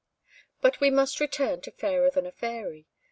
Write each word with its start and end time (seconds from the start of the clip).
But 0.61 0.79
we 0.79 0.89
must 0.89 1.19
return 1.19 1.61
to 1.61 1.69
Fairer 1.69 2.09
than 2.09 2.25
a 2.25 2.31
Fairy. 2.31 2.87